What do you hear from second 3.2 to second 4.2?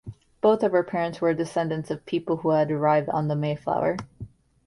the "Mayflower".